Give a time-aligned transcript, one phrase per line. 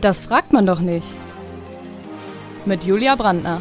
[0.00, 1.06] Das fragt man doch nicht.
[2.64, 3.60] Mit Julia Brandner.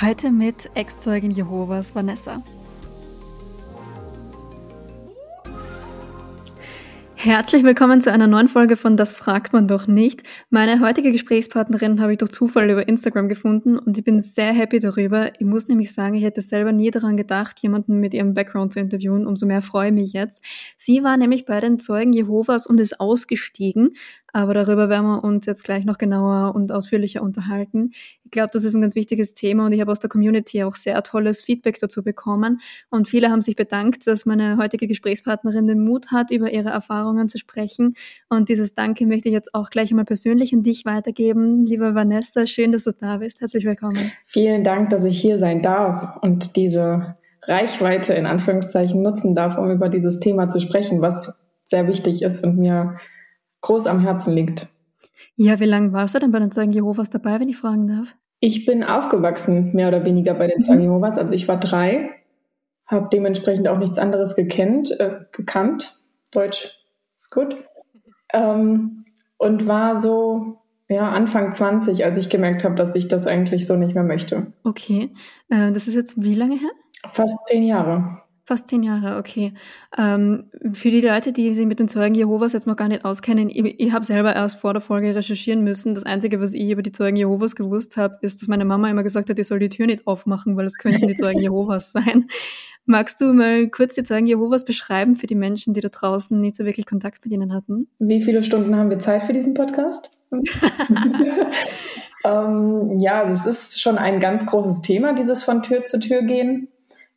[0.00, 2.36] Heute mit Ex-Zeugin Jehovas Vanessa.
[7.28, 10.22] Herzlich willkommen zu einer neuen Folge von Das fragt man doch nicht.
[10.48, 14.78] Meine heutige Gesprächspartnerin habe ich durch Zufall über Instagram gefunden und ich bin sehr happy
[14.78, 15.38] darüber.
[15.38, 18.80] Ich muss nämlich sagen, ich hätte selber nie daran gedacht, jemanden mit ihrem Background zu
[18.80, 19.26] interviewen.
[19.26, 20.42] Umso mehr freue ich mich jetzt.
[20.78, 23.90] Sie war nämlich bei den Zeugen Jehovas und ist ausgestiegen.
[24.32, 27.92] Aber darüber werden wir uns jetzt gleich noch genauer und ausführlicher unterhalten.
[28.24, 30.74] Ich glaube, das ist ein ganz wichtiges Thema und ich habe aus der Community auch
[30.74, 32.60] sehr tolles Feedback dazu bekommen.
[32.90, 37.28] Und viele haben sich bedankt, dass meine heutige Gesprächspartnerin den Mut hat, über ihre Erfahrungen
[37.28, 37.94] zu sprechen.
[38.28, 41.64] Und dieses Danke möchte ich jetzt auch gleich einmal persönlich an dich weitergeben.
[41.64, 43.40] Liebe Vanessa, schön, dass du da bist.
[43.40, 44.12] Herzlich willkommen.
[44.26, 49.70] Vielen Dank, dass ich hier sein darf und diese Reichweite in Anführungszeichen nutzen darf, um
[49.70, 52.98] über dieses Thema zu sprechen, was sehr wichtig ist und mir
[53.60, 54.68] groß am Herzen liegt.
[55.36, 58.16] Ja, wie lange warst du denn bei den Zeugen Jehovas dabei, wenn ich fragen darf?
[58.40, 60.84] Ich bin aufgewachsen, mehr oder weniger bei den Zeugen mhm.
[60.86, 61.18] Jehovas.
[61.18, 62.10] Also ich war drei,
[62.86, 65.96] habe dementsprechend auch nichts anderes gekannt, äh, gekannt.
[66.32, 66.76] Deutsch
[67.16, 67.56] ist gut.
[68.32, 69.04] Ähm,
[69.38, 73.76] und war so ja, Anfang 20, als ich gemerkt habe, dass ich das eigentlich so
[73.76, 74.52] nicht mehr möchte.
[74.64, 75.10] Okay.
[75.50, 76.70] Äh, das ist jetzt wie lange her?
[77.06, 78.22] Fast zehn Jahre.
[78.48, 79.52] Fast zehn Jahre, okay.
[79.98, 83.50] Ähm, für die Leute, die sich mit den Zeugen Jehovas jetzt noch gar nicht auskennen,
[83.50, 85.94] ich, ich habe selber erst vor der Folge recherchieren müssen.
[85.94, 89.02] Das Einzige, was ich über die Zeugen Jehovas gewusst habe, ist, dass meine Mama immer
[89.02, 92.28] gesagt hat, ich soll die Tür nicht aufmachen, weil es könnten die Zeugen Jehovas sein.
[92.86, 96.56] Magst du mal kurz die Zeugen Jehovas beschreiben für die Menschen, die da draußen nicht
[96.56, 97.86] so wirklich Kontakt mit ihnen hatten?
[97.98, 100.10] Wie viele Stunden haben wir Zeit für diesen Podcast?
[102.24, 106.68] ähm, ja, das ist schon ein ganz großes Thema, dieses von Tür zu Tür gehen.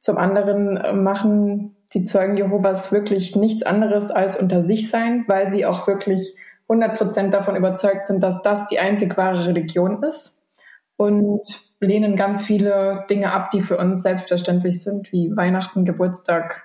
[0.02, 5.52] Zum anderen äh, machen die Zeugen Jehovas wirklich nichts anderes als unter sich sein, weil
[5.52, 6.36] sie auch wirklich
[6.67, 10.42] 100 Prozent davon überzeugt sind, dass das die einzig wahre Religion ist
[10.98, 11.42] und
[11.80, 16.64] lehnen ganz viele Dinge ab, die für uns selbstverständlich sind, wie Weihnachten, Geburtstag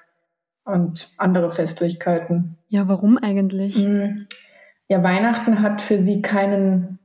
[0.65, 2.56] und andere Festlichkeiten.
[2.69, 3.77] Ja, warum eigentlich?
[3.77, 4.27] Hm.
[4.88, 6.99] Ja, Weihnachten hat für sie keinen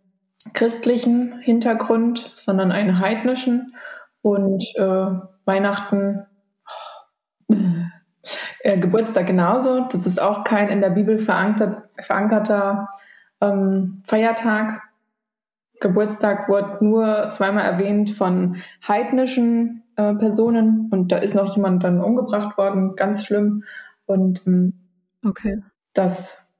[0.53, 3.73] christlichen Hintergrund, sondern einen heidnischen.
[4.21, 5.05] Und äh,
[5.45, 6.25] Weihnachten,
[8.63, 9.87] äh, Geburtstag genauso.
[9.91, 12.87] Das ist auch kein in der Bibel verankerter, verankerter
[13.41, 14.81] ähm, Feiertag.
[15.79, 18.57] Geburtstag wurde nur zweimal erwähnt von
[18.87, 23.63] heidnischen äh, Personen und da ist noch jemand dann umgebracht worden, ganz schlimm.
[24.05, 24.73] Und ähm,
[25.25, 25.63] okay.
[25.93, 26.51] das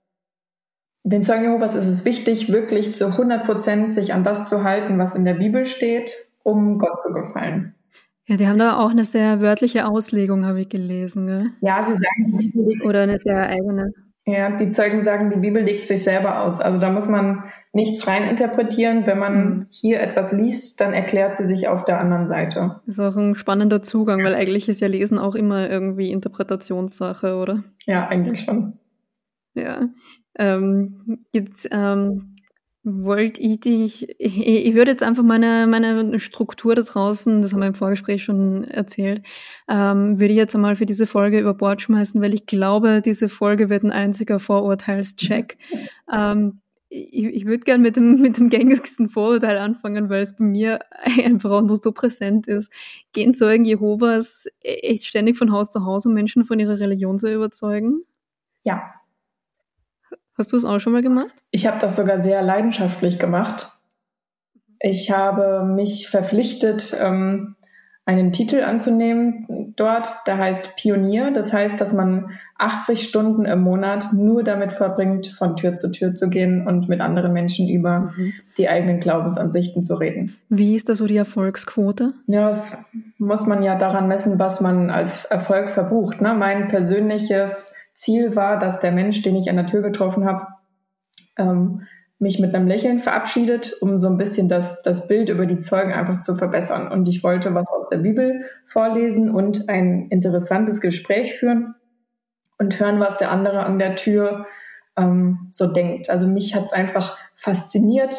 [1.03, 4.99] den Zeugen Jehovas ist es wichtig, wirklich zu 100 Prozent sich an das zu halten,
[4.99, 7.73] was in der Bibel steht, um Gott zu gefallen.
[8.31, 11.27] Ja, die haben da auch eine sehr wörtliche Auslegung, habe ich gelesen.
[11.27, 11.49] Gell?
[11.59, 13.91] Ja, sie sagen, die Bibel legt, Oder eine sehr eigene.
[14.25, 16.61] Ja, die Zeugen sagen, die Bibel legt sich selber aus.
[16.61, 17.43] Also da muss man
[17.73, 19.05] nichts reininterpretieren.
[19.05, 19.67] Wenn man mhm.
[19.69, 22.79] hier etwas liest, dann erklärt sie sich auf der anderen Seite.
[22.85, 27.35] Das ist auch ein spannender Zugang, weil eigentlich ist ja Lesen auch immer irgendwie Interpretationssache,
[27.35, 27.65] oder?
[27.85, 28.79] Ja, eigentlich schon.
[29.55, 29.89] Ja.
[30.39, 32.30] Ähm, jetzt ähm,
[32.83, 37.59] wollte ich dich, ich, ich würde jetzt einfach meine, meine Struktur da draußen, das haben
[37.59, 39.23] wir im Vorgespräch schon erzählt,
[39.67, 43.29] ähm, würde ich jetzt einmal für diese Folge über Bord schmeißen, weil ich glaube, diese
[43.29, 45.57] Folge wird ein einziger Vorurteilscheck.
[46.11, 50.43] ähm, ich, ich würde gerne mit dem, mit dem gängigsten Vorurteil anfangen, weil es bei
[50.43, 52.71] mir einfach auch noch so präsent ist.
[53.13, 57.31] Gehen Zeugen Jehovas echt ständig von Haus zu Haus, um Menschen von ihrer Religion zu
[57.31, 58.01] überzeugen?
[58.63, 58.83] Ja,
[60.37, 61.33] Hast du es auch schon mal gemacht?
[61.51, 63.71] Ich habe das sogar sehr leidenschaftlich gemacht.
[64.79, 67.55] Ich habe mich verpflichtet, ähm,
[68.05, 71.31] einen Titel anzunehmen dort, der heißt Pionier.
[71.31, 76.15] Das heißt, dass man 80 Stunden im Monat nur damit verbringt, von Tür zu Tür
[76.15, 78.33] zu gehen und mit anderen Menschen über mhm.
[78.57, 80.35] die eigenen Glaubensansichten zu reden.
[80.49, 82.13] Wie ist da so die Erfolgsquote?
[82.25, 82.83] Ja, das
[83.19, 86.21] muss man ja daran messen, was man als Erfolg verbucht.
[86.21, 86.33] Ne?
[86.33, 90.47] Mein persönliches Ziel war, dass der Mensch, den ich an der Tür getroffen habe,
[91.37, 91.83] ähm,
[92.17, 95.91] mich mit einem Lächeln verabschiedet, um so ein bisschen das, das Bild über die Zeugen
[95.91, 96.91] einfach zu verbessern.
[96.91, 101.73] Und ich wollte was aus der Bibel vorlesen und ein interessantes Gespräch führen
[102.59, 104.45] und hören, was der andere an der Tür
[104.97, 106.09] ähm, so denkt.
[106.09, 108.15] Also mich hat es einfach fasziniert.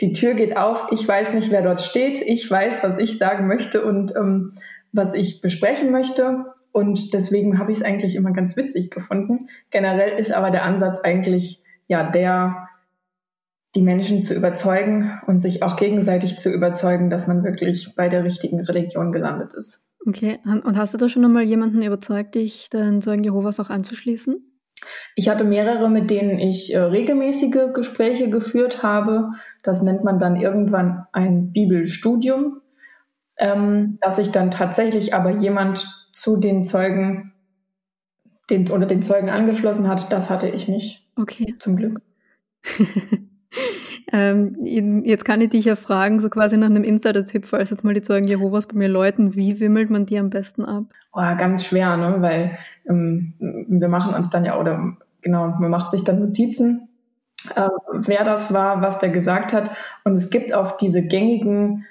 [0.00, 3.46] Die Tür geht auf, ich weiß nicht, wer dort steht, ich weiß, was ich sagen
[3.48, 4.54] möchte und ähm,
[4.92, 6.44] was ich besprechen möchte.
[6.72, 9.38] Und deswegen habe ich es eigentlich immer ganz witzig gefunden.
[9.70, 12.68] Generell ist aber der Ansatz eigentlich ja der,
[13.74, 18.24] die Menschen zu überzeugen und sich auch gegenseitig zu überzeugen, dass man wirklich bei der
[18.24, 19.84] richtigen Religion gelandet ist.
[20.06, 24.46] Okay, und hast du da schon einmal jemanden überzeugt, dich den Zeugen Jehovas auch anzuschließen?
[25.14, 29.30] Ich hatte mehrere, mit denen ich äh, regelmäßige Gespräche geführt habe.
[29.62, 32.60] Das nennt man dann irgendwann ein Bibelstudium,
[33.38, 37.32] ähm, dass sich dann tatsächlich aber jemand zu den Zeugen
[38.50, 40.12] den, oder den Zeugen angeschlossen hat.
[40.12, 41.06] Das hatte ich nicht.
[41.16, 41.54] Okay.
[41.58, 42.00] Zum Glück.
[44.12, 44.56] ähm,
[45.04, 48.02] jetzt kann ich dich ja fragen, so quasi nach einem Insider-Tipp, falls jetzt mal die
[48.02, 50.84] Zeugen Jehovas bei mir läuten, wie wimmelt man die am besten ab?
[51.12, 52.16] Oh, ganz schwer, ne?
[52.20, 52.58] weil
[52.88, 56.88] ähm, wir machen uns dann ja, oder genau, man macht sich dann Notizen,
[57.54, 59.70] äh, wer das war, was der gesagt hat.
[60.04, 61.86] Und es gibt auf diese gängigen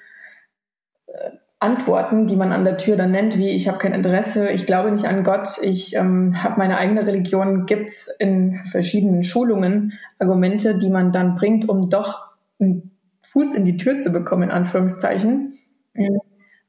[1.60, 4.90] Antworten, die man an der Tür dann nennt, wie ich habe kein Interesse, ich glaube
[4.90, 10.88] nicht an Gott, ich ähm, habe meine eigene Religion, gibt's in verschiedenen Schulungen Argumente, die
[10.88, 12.90] man dann bringt, um doch einen
[13.22, 15.58] Fuß in die Tür zu bekommen, in Anführungszeichen.
[15.92, 16.20] Mhm.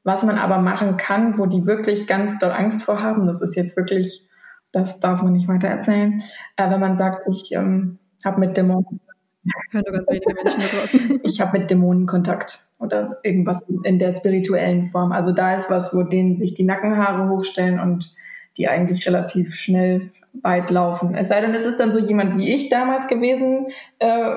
[0.04, 3.56] Was man aber machen kann, wo die wirklich ganz doll Angst vor haben, das ist
[3.56, 4.28] jetzt wirklich,
[4.72, 6.22] das darf man nicht weiter erzählen,
[6.56, 9.00] äh, wenn man sagt, ich ähm, habe mit Dämonen
[9.70, 11.20] Hören nur ganz wenige Menschen da draußen.
[11.24, 15.12] Ich habe mit Dämonen Kontakt oder irgendwas in der spirituellen Form.
[15.12, 18.12] Also da ist was, wo denen sich die Nackenhaare hochstellen und
[18.56, 20.10] die eigentlich relativ schnell
[20.42, 21.14] weit laufen.
[21.14, 23.68] Es sei denn, es ist dann so jemand wie ich damals gewesen
[23.98, 24.36] äh,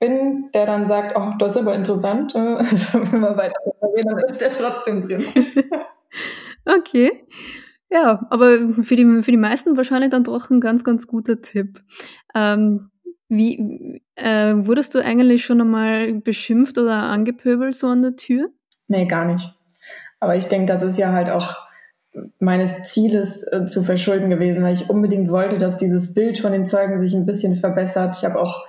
[0.00, 2.34] bin, der dann sagt, oh, das ist aber interessant.
[2.34, 2.38] Äh,
[3.12, 3.58] wenn wir weiter
[3.94, 5.24] reden, dann ist der trotzdem drin.
[6.66, 7.24] okay.
[7.90, 11.82] Ja, aber für die, für die meisten wahrscheinlich dann doch ein ganz, ganz guter Tipp.
[12.34, 12.90] Ähm,
[13.32, 18.50] wie äh, wurdest du eigentlich schon einmal beschimpft oder angepöbelt so an der Tür?
[18.88, 19.54] Nee, gar nicht.
[20.20, 21.56] Aber ich denke, das ist ja halt auch
[22.38, 26.66] meines Zieles äh, zu verschulden gewesen, weil ich unbedingt wollte, dass dieses Bild von den
[26.66, 28.16] Zeugen sich ein bisschen verbessert.
[28.18, 28.66] Ich habe auch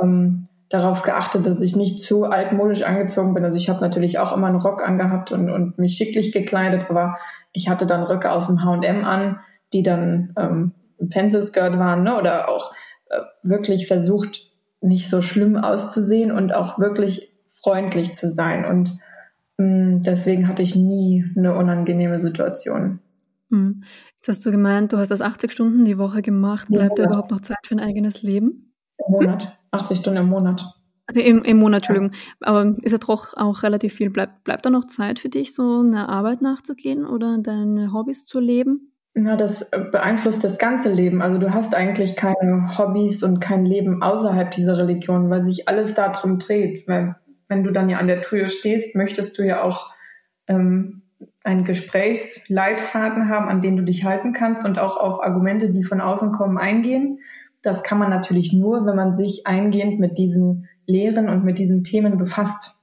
[0.00, 3.44] ähm, darauf geachtet, dass ich nicht zu altmodisch angezogen bin.
[3.44, 7.18] Also ich habe natürlich auch immer einen Rock angehabt und, und mich schicklich gekleidet, aber
[7.52, 9.40] ich hatte dann Röcke aus dem H&M an,
[9.72, 10.72] die dann ähm,
[11.10, 12.16] Pencil Skirt waren ne?
[12.16, 12.72] oder auch
[13.42, 18.64] wirklich versucht, nicht so schlimm auszusehen und auch wirklich freundlich zu sein.
[18.64, 18.98] Und
[19.58, 23.00] mh, mm, deswegen hatte ich nie eine unangenehme Situation.
[23.50, 23.84] Hm.
[24.16, 26.68] Jetzt hast du gemeint, du hast das 80 Stunden die Woche gemacht.
[26.68, 28.72] Bleibt da überhaupt noch Zeit für ein eigenes Leben?
[29.06, 29.58] Im Monat.
[29.70, 30.64] 80 Stunden im Monat.
[31.06, 32.12] Also im, im Monat, Entschuldigung.
[32.40, 34.10] Aber ist ja doch auch relativ viel.
[34.10, 38.40] Bleibt, bleibt da noch Zeit für dich, so eine Arbeit nachzugehen oder deine Hobbys zu
[38.40, 38.93] leben?
[39.16, 41.22] Na, das äh, beeinflusst das ganze Leben.
[41.22, 45.94] Also du hast eigentlich keine Hobbys und kein Leben außerhalb dieser Religion, weil sich alles
[45.94, 46.88] darum dreht.
[46.88, 47.14] Weil
[47.48, 49.92] wenn du dann ja an der Tür stehst, möchtest du ja auch
[50.48, 51.02] ähm,
[51.44, 56.00] einen Gesprächsleitfaden haben, an den du dich halten kannst und auch auf Argumente, die von
[56.00, 57.20] außen kommen, eingehen.
[57.62, 61.84] Das kann man natürlich nur, wenn man sich eingehend mit diesen Lehren und mit diesen
[61.84, 62.74] Themen befasst.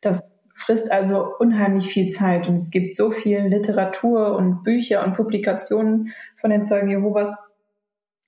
[0.00, 0.32] Das
[0.66, 6.12] frisst also unheimlich viel Zeit und es gibt so viel Literatur und Bücher und Publikationen
[6.34, 7.36] von den Zeugen Jehovas.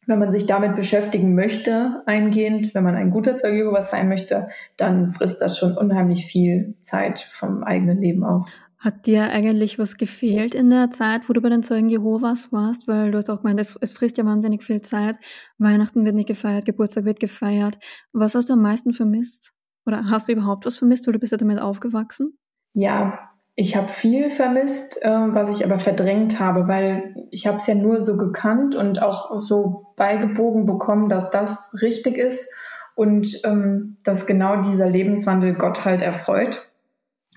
[0.06, 4.48] Wenn man sich damit beschäftigen möchte, eingehend, wenn man ein guter Zeuge Jehovas sein möchte,
[4.76, 8.48] dann frisst das schon unheimlich viel Zeit vom eigenen Leben auf.
[8.78, 12.86] Hat dir eigentlich was gefehlt in der Zeit, wo du bei den Zeugen Jehovas warst?
[12.86, 15.16] Weil du hast auch gemeint, es, es, frisst ja wahnsinnig viel Zeit.
[15.58, 17.78] Weihnachten wird nicht gefeiert, Geburtstag wird gefeiert.
[18.12, 19.57] Was hast du am meisten vermisst?
[19.88, 22.36] Oder hast du überhaupt was vermisst, du bist ja damit aufgewachsen?
[22.74, 27.66] Ja, ich habe viel vermisst, äh, was ich aber verdrängt habe, weil ich habe es
[27.66, 32.48] ja nur so gekannt und auch so beigebogen bekommen, dass das richtig ist
[32.94, 36.68] und ähm, dass genau dieser Lebenswandel Gott halt erfreut.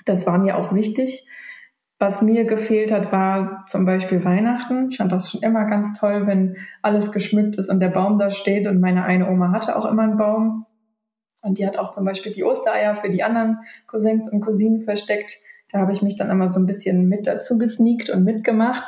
[0.06, 1.26] Das war mir auch wichtig.
[2.00, 4.90] Was mir gefehlt hat, war zum Beispiel Weihnachten.
[4.90, 8.30] Ich fand das schon immer ganz toll, wenn alles geschmückt ist und der Baum da
[8.30, 8.68] steht.
[8.68, 10.66] Und meine eine Oma hatte auch immer einen Baum.
[11.42, 15.38] Und die hat auch zum Beispiel die Ostereier für die anderen Cousins und Cousinen versteckt.
[15.72, 18.84] Da habe ich mich dann immer so ein bisschen mit dazu gesneakt und mitgemacht.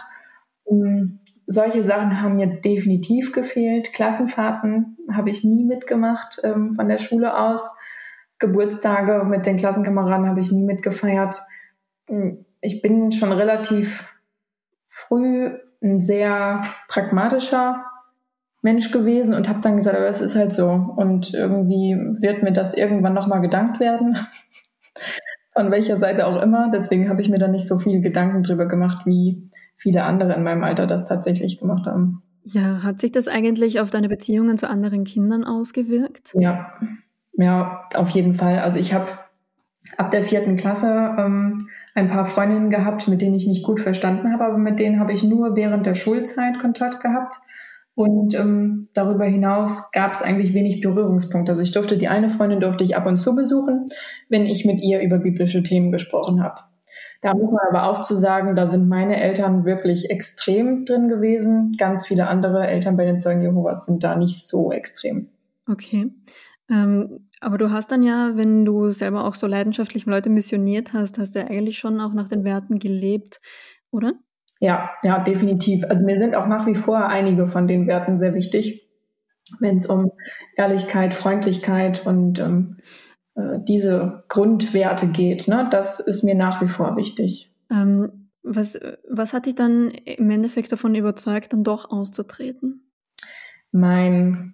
[0.64, 3.94] Und ähm, solche Sachen haben mir definitiv gefehlt.
[3.94, 7.76] Klassenfahrten habe ich nie mitgemacht ähm, von der Schule aus.
[8.40, 11.42] Geburtstage mit den Klassenkameraden habe ich nie mitgefeiert.
[12.08, 14.14] Ähm, ich bin schon relativ
[14.88, 17.86] früh ein sehr pragmatischer
[18.64, 20.68] Mensch gewesen und habe dann gesagt, aber es ist halt so.
[20.68, 24.18] Und irgendwie wird mir das irgendwann nochmal gedankt werden.
[25.54, 26.72] Von welcher Seite auch immer.
[26.74, 30.44] Deswegen habe ich mir da nicht so viel Gedanken drüber gemacht, wie viele andere in
[30.44, 32.24] meinem Alter das tatsächlich gemacht haben.
[32.46, 36.34] Ja, hat sich das eigentlich auf deine Beziehungen zu anderen Kindern ausgewirkt?
[36.34, 36.74] Ja,
[37.34, 38.60] ja, auf jeden Fall.
[38.60, 39.12] Also ich habe
[39.98, 44.32] ab der vierten Klasse ähm, ein paar Freundinnen gehabt, mit denen ich mich gut verstanden
[44.32, 47.40] habe, aber mit denen habe ich nur während der Schulzeit Kontakt gehabt
[47.96, 51.52] Und ähm, darüber hinaus gab es eigentlich wenig Berührungspunkte.
[51.52, 53.86] Also ich durfte die eine Freundin durfte ich ab und zu besuchen,
[54.30, 56.62] wenn ich mit ihr über biblische Themen gesprochen habe.
[57.22, 61.76] Da muss man aber auch zu sagen, da sind meine Eltern wirklich extrem drin gewesen.
[61.78, 65.30] Ganz viele andere Eltern bei den Zeugen Jehovas sind da nicht so extrem.
[65.70, 66.12] Okay.
[66.70, 71.20] Ähm, aber du hast dann ja, wenn du selber auch so leidenschaftlich Leute missioniert hast,
[71.20, 73.40] hast du ja eigentlich schon auch nach den Werten gelebt,
[73.92, 74.14] oder?
[74.64, 75.84] Ja, ja, definitiv.
[75.90, 78.90] Also mir sind auch nach wie vor einige von den Werten sehr wichtig,
[79.60, 80.14] wenn es um
[80.56, 82.78] Ehrlichkeit, Freundlichkeit und ähm,
[83.36, 85.50] äh, diese Grundwerte geht.
[85.50, 85.68] Ne?
[85.70, 87.54] Das ist mir nach wie vor wichtig.
[87.70, 88.80] Ähm, was,
[89.10, 92.90] was hat dich dann im Endeffekt davon überzeugt, dann doch auszutreten?
[93.74, 94.54] Mein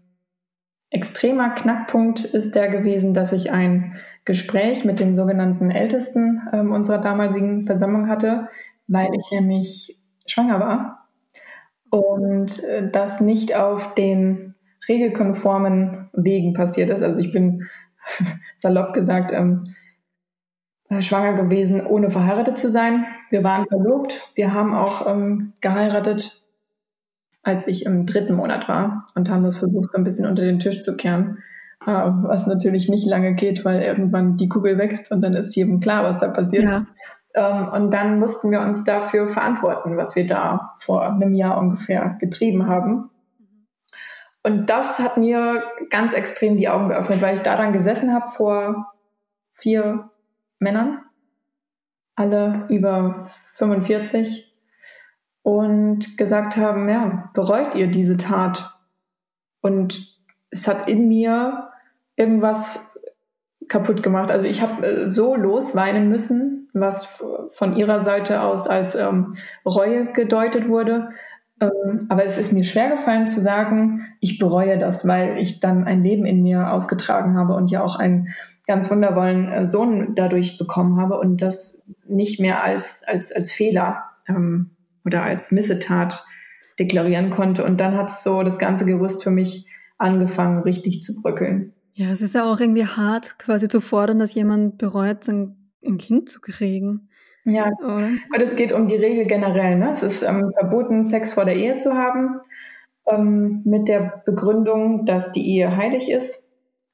[0.89, 6.97] extremer Knackpunkt ist der gewesen, dass ich ein Gespräch mit den sogenannten Ältesten äh, unserer
[6.97, 8.49] damaligen Versammlung hatte,
[8.87, 9.98] weil ich nämlich
[10.31, 11.07] schwanger war
[11.89, 14.55] und äh, das nicht auf den
[14.87, 17.03] regelkonformen Wegen passiert ist.
[17.03, 17.67] Also ich bin
[18.57, 19.75] salopp gesagt ähm,
[20.89, 23.05] äh, schwanger gewesen, ohne verheiratet zu sein.
[23.29, 24.31] Wir waren verlobt.
[24.35, 26.43] Wir haben auch ähm, geheiratet,
[27.43, 30.59] als ich im dritten Monat war und haben das versucht, so ein bisschen unter den
[30.59, 31.39] Tisch zu kehren.
[31.85, 35.79] Äh, was natürlich nicht lange geht, weil irgendwann die Kugel wächst und dann ist jedem
[35.79, 36.63] klar, was da passiert.
[36.63, 36.85] Ja.
[37.33, 42.17] Ähm, und dann mussten wir uns dafür verantworten, was wir da vor einem Jahr ungefähr
[42.19, 43.09] getrieben haben.
[44.43, 48.31] Und das hat mir ganz extrem die Augen geöffnet, weil ich da dann gesessen habe
[48.31, 48.93] vor
[49.53, 50.09] vier
[50.59, 51.03] Männern,
[52.15, 54.45] alle über 45,
[55.41, 58.75] und gesagt haben, ja, bereut ihr diese Tat?
[59.61, 60.17] Und
[60.51, 61.69] es hat in mir
[62.15, 62.88] irgendwas
[63.69, 64.31] kaputt gemacht.
[64.31, 67.23] Also ich habe äh, so losweinen müssen, was
[67.53, 69.35] von ihrer Seite aus als ähm,
[69.65, 71.09] Reue gedeutet wurde.
[71.61, 75.85] Ähm, aber es ist mir schwer gefallen zu sagen, ich bereue das, weil ich dann
[75.85, 78.29] ein Leben in mir ausgetragen habe und ja auch einen
[78.67, 84.03] ganz wundervollen äh, Sohn dadurch bekommen habe und das nicht mehr als, als, als Fehler
[84.27, 84.71] ähm,
[85.05, 86.25] oder als Missetat
[86.77, 87.63] deklarieren konnte.
[87.65, 91.73] Und dann hat so das ganze Gerüst für mich angefangen, richtig zu bröckeln.
[91.99, 95.97] Ja, es ist ja auch irgendwie hart, quasi zu fordern, dass jemand bereut, sein ein
[95.97, 97.09] Kind zu kriegen.
[97.43, 98.07] Ja, Oder?
[98.33, 99.77] und es geht um die Regel generell.
[99.77, 99.91] Ne?
[99.91, 102.39] Es ist ähm, verboten, Sex vor der Ehe zu haben,
[103.05, 106.49] ähm, mit der Begründung, dass die Ehe heilig ist.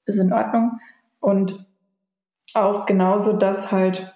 [0.07, 0.79] Ist in Ordnung.
[1.19, 1.67] Und
[2.55, 4.11] auch genauso, dass halt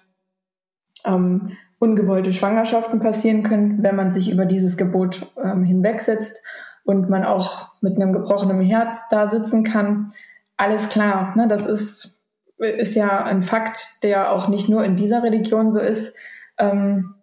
[1.04, 6.44] ähm, ungewollte Schwangerschaften passieren können, wenn man sich über dieses Gebot ähm, hinwegsetzt
[6.82, 10.12] und man auch mit einem gebrochenen Herz da sitzen kann
[10.60, 11.34] alles klar.
[11.36, 11.48] Ne?
[11.48, 12.20] Das ist,
[12.58, 16.14] ist ja ein Fakt, der auch nicht nur in dieser Religion so ist.
[16.58, 17.14] Ähm,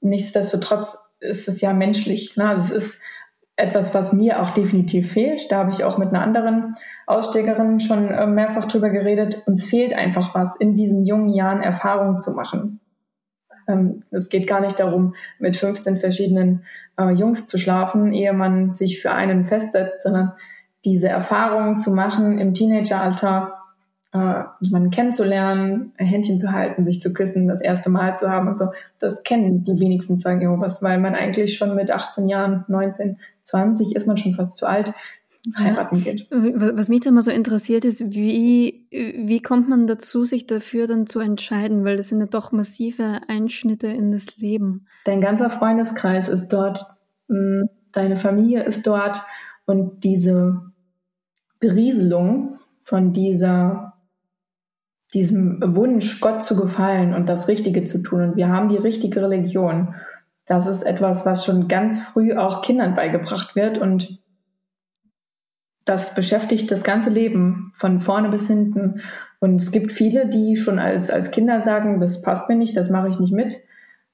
[0.00, 2.36] nichtsdestotrotz ist es ja menschlich.
[2.36, 2.48] Ne?
[2.48, 3.02] Also es ist
[3.56, 5.50] etwas, was mir auch definitiv fehlt.
[5.50, 6.74] Da habe ich auch mit einer anderen
[7.06, 9.42] Ausstegerin schon äh, mehrfach drüber geredet.
[9.46, 12.80] Uns fehlt einfach was, in diesen jungen Jahren Erfahrung zu machen.
[13.68, 16.64] Ähm, es geht gar nicht darum, mit 15 verschiedenen
[16.98, 20.32] äh, Jungs zu schlafen, ehe man sich für einen festsetzt, sondern
[20.84, 23.54] diese Erfahrung zu machen im Teenageralter,
[24.12, 28.48] äh, jemanden kennenzulernen, ein Händchen zu halten, sich zu küssen, das erste Mal zu haben
[28.48, 28.66] und so,
[28.98, 33.96] das kennen die wenigsten Zeugen Jehovas, weil man eigentlich schon mit 18 Jahren, 19, 20
[33.96, 34.92] ist man schon fast zu alt,
[35.56, 36.26] heiraten geht.
[36.30, 41.06] Was mich da mal so interessiert ist, wie, wie kommt man dazu, sich dafür dann
[41.06, 41.84] zu entscheiden?
[41.84, 44.86] Weil das sind ja doch massive Einschnitte in das Leben.
[45.04, 46.84] Dein ganzer Freundeskreis ist dort,
[47.28, 49.22] hm, deine Familie ist dort
[49.64, 50.71] und diese
[51.62, 53.94] Berieselung von dieser,
[55.14, 58.22] diesem Wunsch, Gott zu gefallen und das Richtige zu tun.
[58.22, 59.94] Und wir haben die richtige Religion.
[60.44, 64.18] Das ist etwas, was schon ganz früh auch Kindern beigebracht wird und
[65.84, 69.00] das beschäftigt das ganze Leben von vorne bis hinten.
[69.38, 72.90] Und es gibt viele, die schon als, als Kinder sagen, das passt mir nicht, das
[72.90, 73.58] mache ich nicht mit.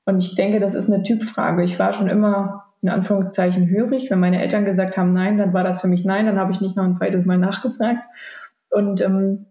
[0.04, 1.62] Und ich denke, das ist eine Typfrage.
[1.64, 4.10] Ich war schon immer in Anführungszeichen hörig.
[4.10, 6.60] Wenn meine Eltern gesagt haben Nein, dann war das für mich Nein, dann habe ich
[6.60, 8.06] nicht noch ein zweites Mal nachgefragt.
[8.70, 9.46] Und ähm,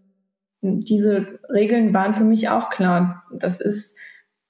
[0.62, 3.24] diese Regeln waren für mich auch klar.
[3.34, 3.98] Das ist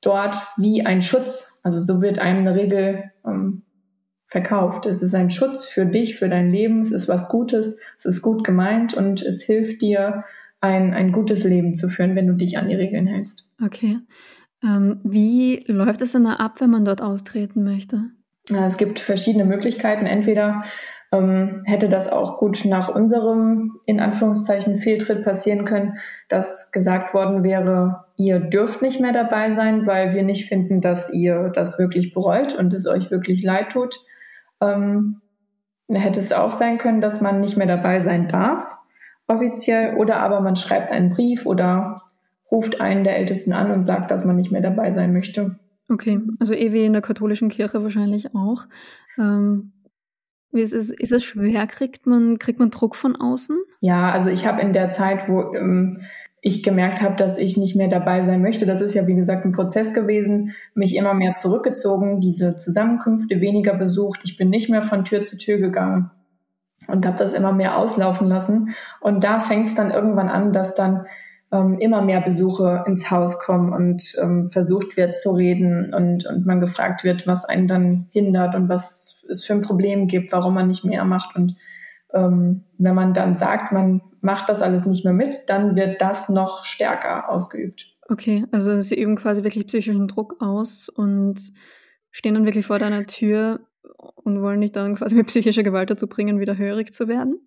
[0.02, 1.60] dort wie ein Schutz.
[1.64, 3.64] Also so wird einem eine Regel ähm,
[4.28, 4.86] verkauft.
[4.86, 6.82] Es ist ein Schutz für dich, für dein Leben.
[6.82, 7.80] Es ist was Gutes.
[7.98, 10.24] Es ist gut gemeint und es hilft dir,
[10.62, 13.48] ein, ein gutes Leben zu führen, wenn du dich an die Regeln hältst.
[13.64, 14.00] Okay.
[14.64, 18.06] Ähm, wie läuft es denn da ab, wenn man dort austreten möchte?
[18.50, 20.06] Es gibt verschiedene Möglichkeiten.
[20.06, 20.64] Entweder
[21.12, 27.44] ähm, hätte das auch gut nach unserem, in Anführungszeichen, Fehltritt passieren können, dass gesagt worden
[27.44, 32.14] wäre, ihr dürft nicht mehr dabei sein, weil wir nicht finden, dass ihr das wirklich
[32.14, 34.00] bereut und es euch wirklich leid tut.
[34.62, 35.22] Ähm,
[35.90, 38.64] hätte es auch sein können, dass man nicht mehr dabei sein darf,
[39.28, 42.02] offiziell, oder aber man schreibt einen Brief oder
[42.52, 45.58] ruft einen der Ältesten an und sagt, dass man nicht mehr dabei sein möchte.
[45.90, 48.66] Okay, also eh wie in der katholischen Kirche wahrscheinlich auch.
[49.18, 49.72] Ähm,
[50.52, 51.68] wie ist, es, ist es schwer?
[51.68, 53.58] Kriegt man, kriegt man Druck von außen?
[53.80, 56.00] Ja, also ich habe in der Zeit, wo ähm,
[56.42, 59.46] ich gemerkt habe, dass ich nicht mehr dabei sein möchte, das ist ja wie gesagt
[59.46, 64.22] ein Prozess gewesen, mich immer mehr zurückgezogen, diese Zusammenkünfte weniger besucht.
[64.24, 66.12] Ich bin nicht mehr von Tür zu Tür gegangen
[66.88, 68.76] und habe das immer mehr auslaufen lassen.
[69.02, 71.06] Und da fängt es dann irgendwann an, dass dann
[71.52, 76.46] ähm, immer mehr Besuche ins Haus kommen und ähm, versucht wird zu reden und, und
[76.46, 80.54] man gefragt wird, was einen dann hindert und was es für ein Problem gibt, warum
[80.54, 81.36] man nicht mehr macht.
[81.36, 81.56] Und
[82.14, 86.30] ähm, wenn man dann sagt, man macht das alles nicht mehr mit, dann wird das
[86.30, 87.94] noch stärker ausgeübt.
[88.10, 91.52] Okay, also sie üben quasi wirklich psychischen Druck aus und
[92.12, 93.60] stehen dann wirklich vor deiner Tür
[94.16, 97.40] und wollen dich dann quasi mit psychischer Gewalt dazu bringen, wieder hörig zu werden?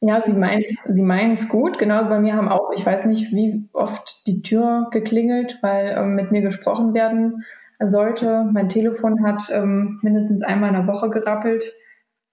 [0.00, 1.78] Ja, sie meint es sie meint's gut.
[1.78, 6.14] Genau, bei mir haben auch, ich weiß nicht, wie oft die Tür geklingelt, weil ähm,
[6.14, 7.44] mit mir gesprochen werden
[7.80, 8.48] sollte.
[8.52, 11.72] Mein Telefon hat ähm, mindestens einmal in der Woche gerappelt,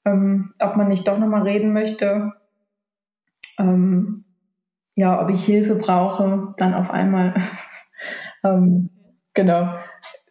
[0.05, 2.33] ähm, ob man nicht doch nochmal reden möchte.
[3.59, 4.25] Ähm,
[4.95, 7.33] ja, ob ich Hilfe brauche, dann auf einmal.
[8.43, 8.91] Ähm,
[9.33, 9.73] genau.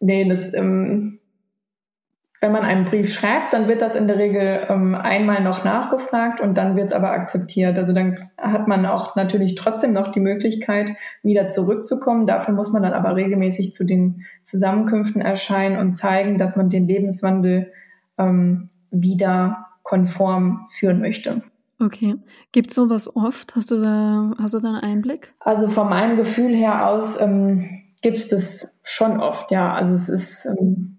[0.01, 1.19] Nee, das, ähm,
[2.45, 6.43] wenn man einen Brief schreibt, dann wird das in der Regel ähm, einmal noch nachgefragt
[6.43, 7.79] und dann wird es aber akzeptiert.
[7.79, 12.27] Also dann hat man auch natürlich trotzdem noch die Möglichkeit, wieder zurückzukommen.
[12.27, 16.87] Dafür muss man dann aber regelmäßig zu den Zusammenkünften erscheinen und zeigen, dass man den
[16.87, 17.73] Lebenswandel
[18.19, 21.43] ähm, wieder konform führen möchte.
[21.81, 22.17] Okay.
[22.53, 23.57] Gibt es sowas oft?
[23.57, 25.33] Hast du da, hast du da einen Einblick?
[25.41, 27.71] Also von meinem Gefühl her aus ähm,
[28.03, 29.73] gibt es das schon oft, ja.
[29.73, 30.94] Also es ist ähm,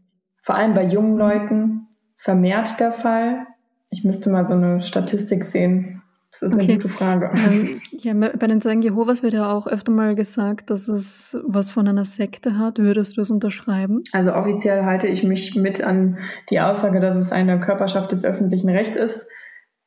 [0.46, 1.88] vor allem bei jungen Leuten
[2.18, 3.48] vermehrt der Fall.
[3.90, 6.04] Ich müsste mal so eine Statistik sehen.
[6.30, 6.64] Das ist okay.
[6.66, 7.32] eine gute Frage.
[7.34, 11.72] Ähm, ja, bei den Zeugen Jehovas wird ja auch öfter mal gesagt, dass es was
[11.72, 12.78] von einer Sekte hat.
[12.78, 14.04] Würdest du es unterschreiben?
[14.12, 16.20] Also offiziell halte ich mich mit an
[16.52, 19.28] die Aussage, dass es eine Körperschaft des öffentlichen Rechts ist.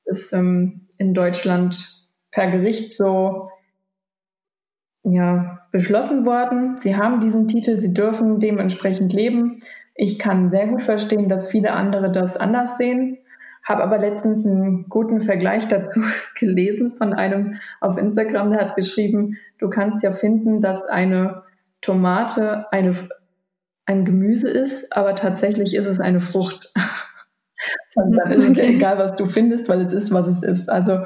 [0.07, 3.49] Ist ähm, in Deutschland per Gericht so
[5.05, 6.79] ja, beschlossen worden.
[6.79, 9.61] Sie haben diesen Titel, sie dürfen dementsprechend leben.
[10.01, 13.19] Ich kann sehr gut verstehen, dass viele andere das anders sehen,
[13.65, 16.01] habe aber letztens einen guten Vergleich dazu
[16.39, 21.43] gelesen von einem auf Instagram, der hat geschrieben, du kannst ja finden, dass eine
[21.81, 22.95] Tomate eine,
[23.87, 26.73] ein Gemüse ist, aber tatsächlich ist es eine Frucht.
[27.97, 30.71] Und dann ist es ja egal, was du findest, weil es ist, was es ist.
[30.71, 31.01] Also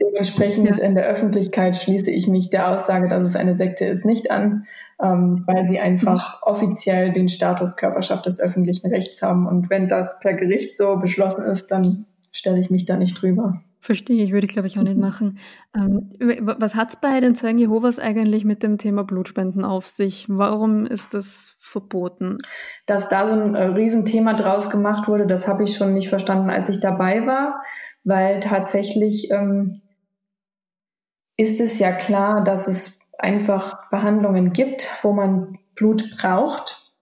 [0.00, 0.84] dementsprechend ja.
[0.84, 4.66] in der Öffentlichkeit schließe ich mich der Aussage, dass es eine Sekte ist, nicht an
[5.02, 9.46] ähm, weil sie einfach offiziell den Status Körperschaft des öffentlichen Rechts haben.
[9.46, 13.62] Und wenn das per Gericht so beschlossen ist, dann stelle ich mich da nicht drüber.
[13.80, 15.38] Verstehe ich, würde ich glaube ich auch nicht machen.
[15.76, 16.08] Ähm,
[16.40, 20.26] was hat es bei den Zeugen Jehovas eigentlich mit dem Thema Blutspenden auf sich?
[20.28, 22.38] Warum ist das verboten?
[22.86, 26.48] Dass da so ein äh, Riesenthema draus gemacht wurde, das habe ich schon nicht verstanden,
[26.48, 27.60] als ich dabei war,
[28.04, 29.82] weil tatsächlich ähm,
[31.36, 36.92] ist es ja klar, dass es einfach Behandlungen gibt, wo man Blut braucht.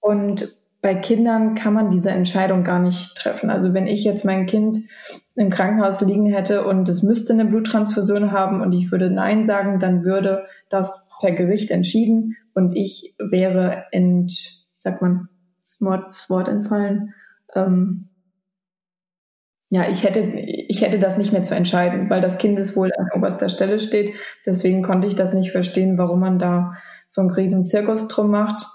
[0.00, 3.50] Und bei Kindern kann man diese Entscheidung gar nicht treffen.
[3.50, 4.78] Also wenn ich jetzt mein Kind
[5.34, 9.78] im Krankenhaus liegen hätte und es müsste eine Bluttransfusion haben und ich würde Nein sagen,
[9.78, 15.28] dann würde das per Gericht entschieden und ich wäre ent, sagt man,
[15.60, 17.14] das Wort, entfallen,
[17.54, 18.07] ähm,
[19.70, 23.50] ja, ich hätte, ich hätte das nicht mehr zu entscheiden, weil das Kindeswohl an oberster
[23.50, 24.16] Stelle steht.
[24.46, 26.74] Deswegen konnte ich das nicht verstehen, warum man da
[27.06, 28.66] so einen riesen Zirkus drum macht.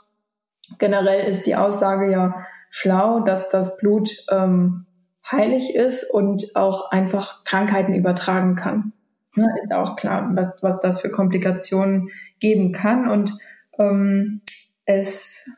[0.77, 4.85] Generell ist die Aussage ja schlau, dass das Blut ähm,
[5.29, 8.93] heilig ist und auch einfach Krankheiten übertragen kann.
[9.35, 13.09] Ne, ist auch klar, was, was das für Komplikationen geben kann.
[13.09, 13.33] Und
[13.79, 14.41] ähm,
[14.85, 15.49] es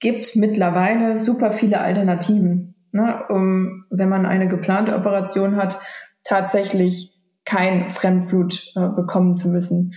[0.00, 5.78] gibt mittlerweile super viele Alternativen ne, um, wenn man eine geplante Operation hat,
[6.24, 9.94] tatsächlich kein Fremdblut äh, bekommen zu müssen.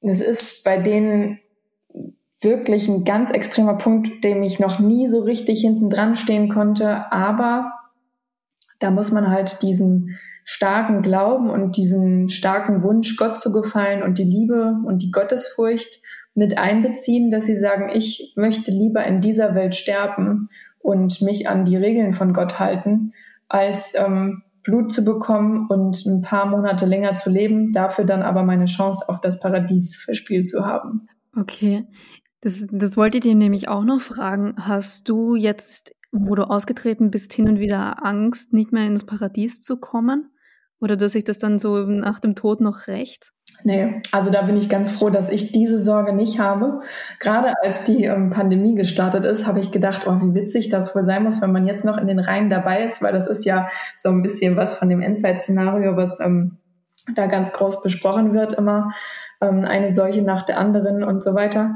[0.00, 1.38] Das ist bei denen
[2.40, 7.10] wirklich ein ganz extremer Punkt, dem ich noch nie so richtig hinten dran stehen konnte.
[7.12, 7.72] Aber
[8.78, 14.18] da muss man halt diesen starken Glauben und diesen starken Wunsch, Gott zu gefallen und
[14.18, 16.00] die Liebe und die Gottesfurcht
[16.34, 20.48] mit einbeziehen, dass sie sagen, ich möchte lieber in dieser Welt sterben
[20.88, 23.12] und mich an die Regeln von Gott halten,
[23.48, 28.42] als ähm, Blut zu bekommen und ein paar Monate länger zu leben, dafür dann aber
[28.42, 31.08] meine Chance auf das Paradies verspielt zu haben.
[31.36, 31.84] Okay.
[32.40, 34.54] Das, das wollte ich dir nämlich auch noch fragen.
[34.58, 39.60] Hast du jetzt wo du ausgetreten bist, hin und wieder Angst, nicht mehr ins Paradies
[39.60, 40.30] zu kommen?
[40.80, 43.32] Oder dass sich das dann so nach dem Tod noch rächt?
[43.64, 46.80] Nee, also da bin ich ganz froh, dass ich diese Sorge nicht habe.
[47.18, 51.04] Gerade als die ähm, Pandemie gestartet ist, habe ich gedacht, oh, wie witzig das wohl
[51.04, 53.68] sein muss, wenn man jetzt noch in den Reihen dabei ist, weil das ist ja
[53.96, 56.58] so ein bisschen was von dem Endzeit-Szenario, was ähm,
[57.14, 58.92] da ganz groß besprochen wird, immer
[59.40, 61.74] ähm, eine solche nach der anderen und so weiter.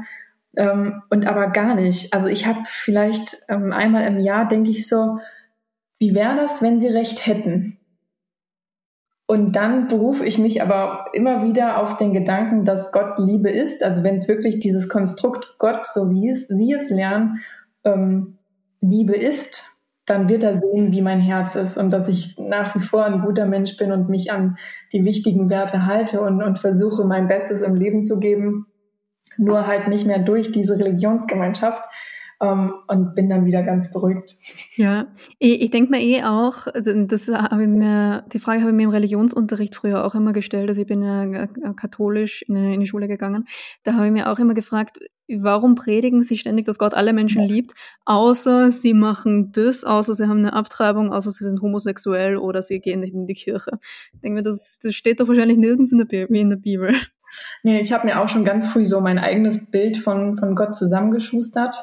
[0.55, 2.13] Ähm, und aber gar nicht.
[2.13, 5.19] Also ich habe vielleicht ähm, einmal im Jahr, denke ich so,
[5.99, 7.79] wie wäre das, wenn sie recht hätten?
[9.25, 13.83] Und dann berufe ich mich aber immer wieder auf den Gedanken, dass Gott Liebe ist.
[13.83, 17.39] Also wenn es wirklich dieses Konstrukt Gott, so wie es, sie es lernen,
[17.85, 18.37] ähm,
[18.81, 19.73] Liebe ist,
[20.05, 23.21] dann wird er sehen, wie mein Herz ist und dass ich nach wie vor ein
[23.21, 24.57] guter Mensch bin und mich an
[24.91, 28.67] die wichtigen Werte halte und, und versuche, mein Bestes im Leben zu geben.
[29.37, 31.81] Nur halt nicht mehr durch diese Religionsgemeinschaft,
[32.43, 34.35] ähm, und bin dann wieder ganz beruhigt.
[34.75, 35.07] Ja,
[35.39, 38.83] ich, ich denke mir eh auch, das habe ich mir, die Frage habe ich mir
[38.83, 43.45] im Religionsunterricht früher auch immer gestellt, also ich bin ja katholisch in die Schule gegangen,
[43.83, 47.43] da habe ich mir auch immer gefragt, warum predigen sie ständig, dass Gott alle Menschen
[47.43, 47.73] liebt,
[48.05, 52.79] außer sie machen das, außer sie haben eine Abtreibung, außer sie sind homosexuell oder sie
[52.79, 53.79] gehen nicht in die Kirche.
[54.13, 56.93] Ich denke mir, das, das steht doch wahrscheinlich nirgends in der, Bibel, in der Bibel.
[57.63, 60.75] Nee, ich habe mir auch schon ganz früh so mein eigenes Bild von, von Gott
[60.75, 61.75] zusammengeschustert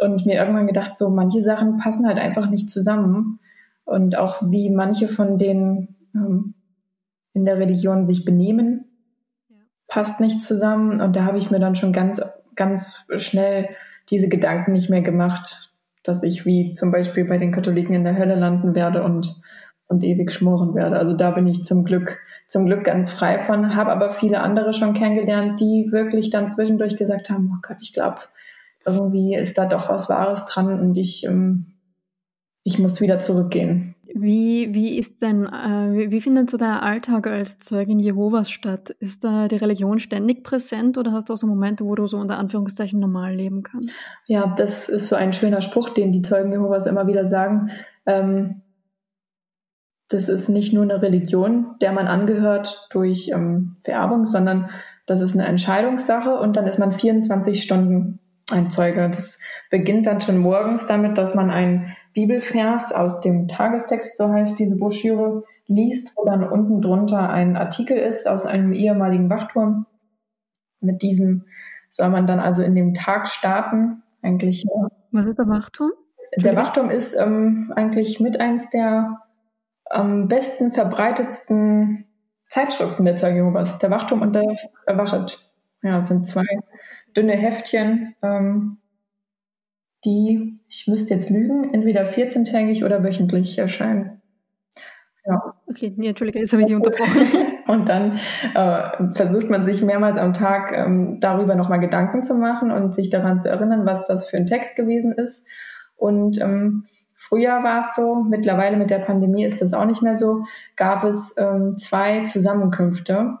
[0.00, 3.40] und mir irgendwann gedacht, so manche Sachen passen halt einfach nicht zusammen.
[3.84, 6.54] Und auch wie manche von denen ähm,
[7.32, 8.84] in der Religion sich benehmen,
[9.48, 9.56] ja.
[9.88, 11.00] passt nicht zusammen.
[11.00, 12.22] Und da habe ich mir dann schon ganz,
[12.54, 13.68] ganz schnell
[14.10, 15.72] diese Gedanken nicht mehr gemacht,
[16.02, 19.36] dass ich wie zum Beispiel bei den Katholiken in der Hölle landen werde und,
[19.86, 20.96] und ewig schmoren werde.
[20.96, 24.72] Also da bin ich zum Glück, zum Glück ganz frei von, habe aber viele andere
[24.72, 28.20] schon kennengelernt, die wirklich dann zwischendurch gesagt haben, oh Gott, ich glaube,
[28.84, 31.74] irgendwie ist da doch was Wahres dran und ich, ähm,
[32.62, 33.94] ich muss wieder zurückgehen.
[34.12, 38.90] Wie, wie ist denn, äh, wie, findet so der Alltag als Zeugin Jehovas statt?
[38.98, 42.16] Ist da die Religion ständig präsent oder hast du auch so Momente, wo du so
[42.16, 44.00] unter Anführungszeichen normal leben kannst?
[44.26, 47.70] Ja, das ist so ein schöner Spruch, den die Zeugen Jehovas immer wieder sagen.
[48.04, 48.62] Ähm,
[50.08, 54.70] das ist nicht nur eine Religion, der man angehört durch ähm, Vererbung, sondern
[55.06, 58.19] das ist eine Entscheidungssache und dann ist man 24 Stunden
[58.52, 59.08] ein Zeuge.
[59.10, 59.38] Das
[59.70, 64.76] beginnt dann schon morgens damit, dass man einen Bibelvers aus dem Tagestext, so heißt diese
[64.76, 69.86] Broschüre, liest, wo dann unten drunter ein Artikel ist aus einem ehemaligen Wachturm.
[70.80, 71.46] Mit diesem
[71.88, 74.02] soll man dann also in dem Tag starten.
[74.22, 74.64] Eigentlich.
[75.12, 75.92] Was ist der Wachturm?
[76.36, 79.20] Der Wachturm ist ähm, eigentlich mit eins der
[79.84, 82.06] am besten verbreitetsten
[82.46, 83.78] Zeitschriften der Zeuge Jehovas.
[83.78, 85.50] Der Wachturm und das Erwachet.
[85.82, 86.44] Ja, sind zwei
[87.16, 88.78] dünne Heftchen, ähm,
[90.04, 94.20] die, ich müsste jetzt lügen, entweder 14-tägig oder wöchentlich erscheinen.
[95.26, 95.54] Ja.
[95.66, 97.26] Okay, nee, Entschuldige, jetzt habe ich dich unterbrochen.
[97.66, 98.18] und dann
[98.54, 103.10] äh, versucht man sich mehrmals am Tag ähm, darüber nochmal Gedanken zu machen und sich
[103.10, 105.46] daran zu erinnern, was das für ein Text gewesen ist.
[105.96, 106.84] Und ähm,
[107.16, 110.44] früher war es so, mittlerweile mit der Pandemie ist das auch nicht mehr so,
[110.76, 113.38] gab es ähm, zwei Zusammenkünfte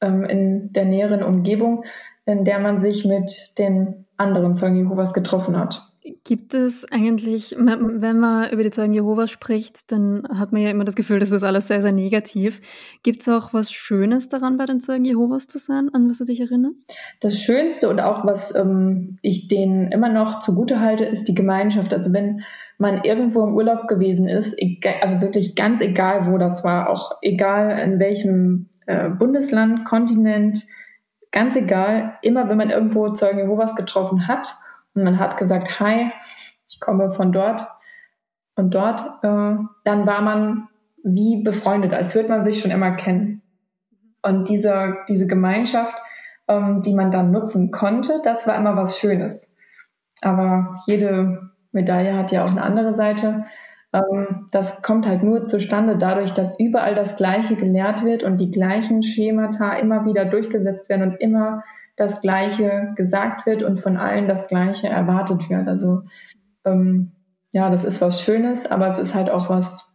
[0.00, 1.84] ähm, in der näheren Umgebung,
[2.28, 5.82] in der man sich mit den anderen Zeugen Jehovas getroffen hat.
[6.24, 10.84] Gibt es eigentlich, wenn man über die Zeugen Jehovas spricht, dann hat man ja immer
[10.84, 12.60] das Gefühl, das ist alles sehr, sehr negativ.
[13.02, 16.24] Gibt es auch was Schönes daran, bei den Zeugen Jehovas zu sein, an was du
[16.24, 16.94] dich erinnerst?
[17.20, 21.92] Das Schönste und auch was ähm, ich denen immer noch zugute halte, ist die Gemeinschaft.
[21.92, 22.42] Also wenn
[22.78, 27.18] man irgendwo im Urlaub gewesen ist, egal, also wirklich ganz egal, wo das war, auch
[27.22, 30.64] egal in welchem äh, Bundesland, Kontinent,
[31.32, 34.54] ganz egal, immer wenn man irgendwo Zeugen Jehovas getroffen hat
[34.94, 36.10] und man hat gesagt, hi,
[36.68, 37.66] ich komme von dort
[38.54, 40.68] und dort, äh, dann war man
[41.04, 43.42] wie befreundet, als würde man sich schon immer kennen.
[44.22, 45.96] Und diese, diese Gemeinschaft,
[46.48, 49.54] ähm, die man dann nutzen konnte, das war immer was Schönes.
[50.20, 53.44] Aber jede Medaille hat ja auch eine andere Seite.
[53.92, 58.50] Ähm, das kommt halt nur zustande dadurch, dass überall das Gleiche gelehrt wird und die
[58.50, 61.64] gleichen Schemata immer wieder durchgesetzt werden und immer
[61.96, 65.66] das Gleiche gesagt wird und von allen das Gleiche erwartet wird.
[65.66, 66.02] Also
[66.64, 67.12] ähm,
[67.52, 69.88] ja, das ist was Schönes, aber es ist halt auch was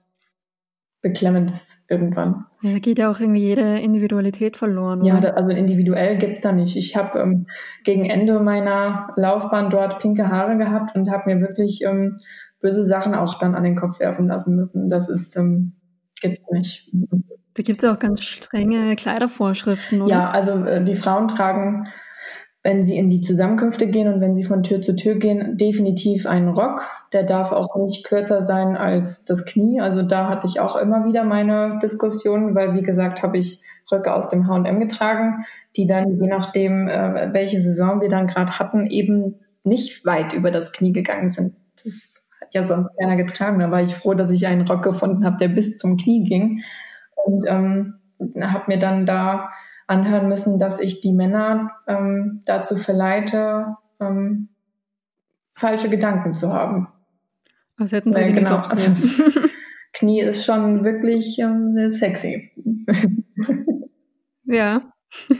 [1.01, 2.45] Beklemmendes irgendwann.
[2.61, 5.01] Da geht ja auch irgendwie jede Individualität verloren.
[5.01, 5.07] Oder?
[5.09, 6.77] Ja, da, also individuell gibt's da nicht.
[6.77, 7.45] Ich habe ähm,
[7.83, 12.19] gegen Ende meiner Laufbahn dort pinke Haare gehabt und habe mir wirklich ähm,
[12.63, 14.89] böse Sachen auch dann an den Kopf werfen lassen müssen.
[14.89, 15.73] Das ist, ähm,
[16.19, 16.89] gibt's nicht.
[17.53, 20.09] Da gibt es auch ganz strenge Kleidervorschriften, oder?
[20.09, 21.87] Ja, also äh, die Frauen tragen
[22.63, 26.25] wenn Sie in die Zusammenkünfte gehen und wenn Sie von Tür zu Tür gehen, definitiv
[26.25, 26.87] einen Rock.
[27.11, 29.81] Der darf auch nicht kürzer sein als das Knie.
[29.81, 34.13] Also da hatte ich auch immer wieder meine Diskussionen, weil wie gesagt, habe ich Röcke
[34.13, 35.45] aus dem H&M getragen,
[35.75, 40.49] die dann je nachdem, äh, welche Saison wir dann gerade hatten, eben nicht weit über
[40.49, 41.55] das Knie gegangen sind.
[41.83, 42.22] Das
[42.55, 43.59] hat ja sonst keiner getragen.
[43.59, 46.63] Da war ich froh, dass ich einen Rock gefunden habe, der bis zum Knie ging.
[47.15, 47.95] Und ähm,
[48.41, 49.49] habe mir dann da
[49.87, 54.49] anhören müssen, dass ich die Männer ähm, dazu verleite, ähm,
[55.53, 56.87] falsche Gedanken zu haben.
[57.77, 58.57] Was hätten Sie ja, genau.
[58.57, 58.91] Also
[59.93, 62.51] Knie ist schon wirklich ähm, sexy.
[64.45, 64.81] ja.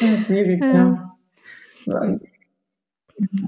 [0.00, 1.16] ja schwierig, ja.
[1.86, 2.18] ja.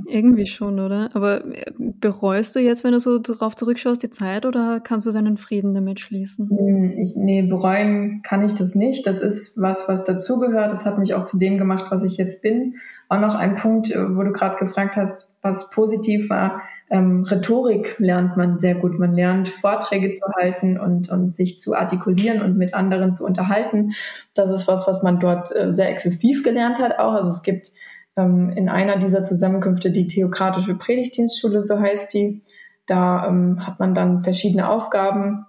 [0.07, 1.11] Irgendwie schon, oder?
[1.13, 5.11] Aber äh, bereust du jetzt, wenn du so darauf zurückschaust, die Zeit oder kannst du
[5.11, 6.49] seinen Frieden damit schließen?
[6.49, 9.07] Hm, ich, nee, bereuen kann ich das nicht.
[9.07, 10.73] Das ist was, was dazugehört.
[10.73, 12.77] Das hat mich auch zu dem gemacht, was ich jetzt bin.
[13.11, 16.63] Auch noch ein Punkt, äh, wo du gerade gefragt hast, was positiv war.
[16.91, 18.99] Ähm, Rhetorik lernt man sehr gut.
[18.99, 23.93] Man lernt Vorträge zu halten und, und sich zu artikulieren und mit anderen zu unterhalten.
[24.35, 27.13] Das ist was, was man dort äh, sehr exzessiv gelernt hat auch.
[27.13, 27.71] Also es gibt
[28.19, 32.43] ähm, in einer dieser Zusammenkünfte die Theokratische Predigtdienstschule, so heißt die.
[32.87, 35.47] Da ähm, hat man dann verschiedene Aufgaben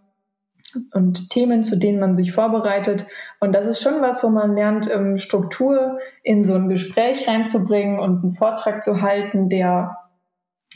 [0.94, 3.08] und Themen, zu denen man sich vorbereitet.
[3.40, 8.00] Und das ist schon was, wo man lernt, ähm, Struktur in so ein Gespräch reinzubringen
[8.00, 9.98] und einen Vortrag zu halten, der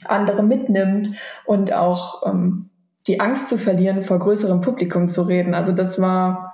[0.05, 1.11] andere mitnimmt
[1.45, 2.69] und auch ähm,
[3.07, 5.53] die Angst zu verlieren, vor größerem Publikum zu reden.
[5.53, 6.52] Also das war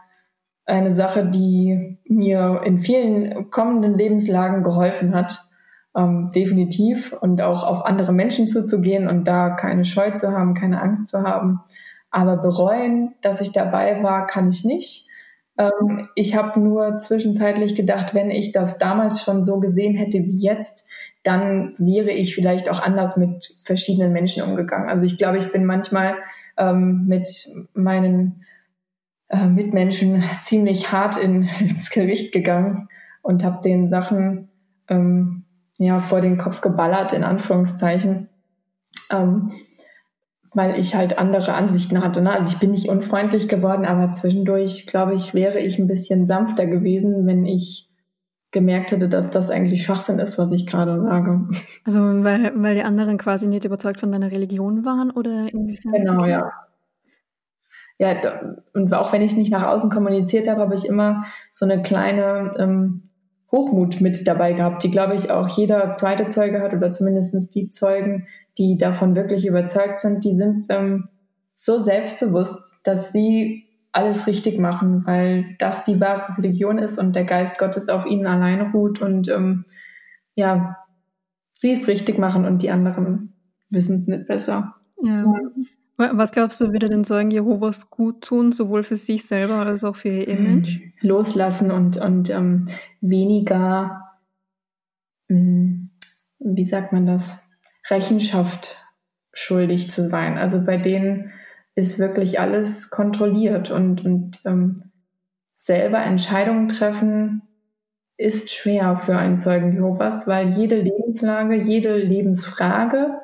[0.69, 5.45] eine Sache, die mir in vielen kommenden Lebenslagen geholfen hat.
[5.97, 10.81] Ähm, definitiv und auch auf andere Menschen zuzugehen und da keine Scheu zu haben, keine
[10.81, 11.61] Angst zu haben.
[12.11, 15.09] Aber bereuen, dass ich dabei war, kann ich nicht.
[15.57, 20.37] Ähm, ich habe nur zwischenzeitlich gedacht, wenn ich das damals schon so gesehen hätte wie
[20.37, 20.87] jetzt,
[21.23, 24.89] dann wäre ich vielleicht auch anders mit verschiedenen Menschen umgegangen.
[24.89, 26.15] Also ich glaube, ich bin manchmal
[26.57, 27.27] ähm, mit
[27.73, 28.45] meinen
[29.29, 32.89] äh, Mitmenschen ziemlich hart in, ins Gericht gegangen
[33.21, 34.49] und habe den Sachen
[34.87, 35.45] ähm,
[35.77, 38.27] ja vor den Kopf geballert in Anführungszeichen,
[39.11, 39.51] ähm,
[40.53, 42.21] weil ich halt andere Ansichten hatte.
[42.21, 42.31] Ne?
[42.31, 46.65] Also ich bin nicht unfreundlich geworden, aber zwischendurch glaube ich wäre ich ein bisschen sanfter
[46.65, 47.87] gewesen, wenn ich
[48.51, 51.47] gemerkt hätte, dass das eigentlich Schwachsinn ist, was ich gerade sage.
[51.85, 55.93] Also weil, weil die anderen quasi nicht überzeugt von deiner Religion waren oder inwiefern?
[55.93, 56.51] Genau, ja
[57.99, 58.15] ja,
[58.73, 61.81] und auch wenn ich es nicht nach außen kommuniziert habe, habe ich immer so eine
[61.81, 63.09] kleine ähm,
[63.51, 67.67] Hochmut mit dabei gehabt, die, glaube ich, auch jeder zweite Zeuge hat oder zumindest die
[67.67, 68.25] Zeugen,
[68.57, 71.09] die davon wirklich überzeugt sind, die sind ähm,
[71.57, 77.25] so selbstbewusst, dass sie alles richtig machen, weil das die wahre Religion ist und der
[77.25, 79.65] Geist Gottes auf ihnen alleine ruht und ähm,
[80.35, 80.77] ja,
[81.57, 83.33] sie es richtig machen und die anderen
[83.69, 84.75] wissen es nicht besser.
[85.01, 85.25] Ja.
[85.99, 89.97] Was glaubst du, würde den Zeugen Jehovas gut tun, sowohl für sich selber als auch
[89.97, 90.79] für ihr Image?
[90.79, 92.69] Hm, loslassen und, und ähm,
[93.01, 94.15] weniger,
[95.29, 95.89] ähm,
[96.39, 97.39] wie sagt man das,
[97.89, 98.77] Rechenschaft
[99.33, 100.37] schuldig zu sein.
[100.37, 101.31] Also bei denen
[101.75, 104.91] ist wirklich alles kontrolliert und, und ähm,
[105.57, 107.41] selber Entscheidungen treffen
[108.15, 113.19] ist schwer für einen Zeugen Jehovas, weil jede Lebenslage, jede Lebensfrage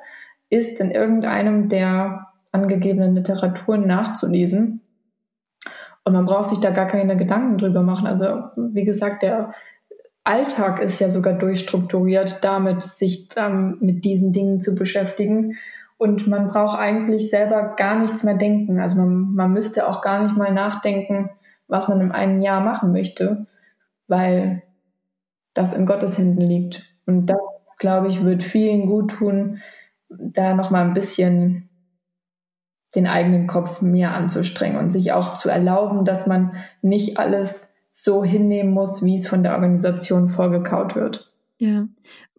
[0.50, 2.25] ist in irgendeinem der
[2.56, 4.82] angegebenen Literaturen nachzulesen.
[6.04, 8.08] Und man braucht sich da gar keine Gedanken drüber machen.
[8.08, 9.52] Also wie gesagt, der
[10.24, 15.56] Alltag ist ja sogar durchstrukturiert, damit sich ähm, mit diesen Dingen zu beschäftigen.
[15.98, 18.80] Und man braucht eigentlich selber gar nichts mehr denken.
[18.80, 21.30] Also man, man müsste auch gar nicht mal nachdenken,
[21.68, 23.46] was man in einem Jahr machen möchte,
[24.08, 24.64] weil
[25.54, 26.84] das in Gottes Händen liegt.
[27.06, 27.40] Und das,
[27.78, 29.60] glaube ich, wird vielen gut tun,
[30.10, 31.70] da nochmal ein bisschen
[32.96, 38.24] den eigenen Kopf mehr anzustrengen und sich auch zu erlauben, dass man nicht alles so
[38.24, 41.32] hinnehmen muss, wie es von der Organisation vorgekaut wird.
[41.58, 41.88] Ja.